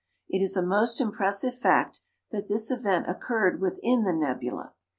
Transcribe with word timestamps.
It 0.27 0.41
is 0.41 0.57
a 0.57 0.63
most 0.65 0.99
impressive 0.99 1.53
fact 1.53 2.01
that 2.31 2.47
this 2.47 2.71
event 2.71 3.07
occurred 3.07 3.61
within 3.61 4.01
the 4.01 4.13
nebula. 4.13 4.73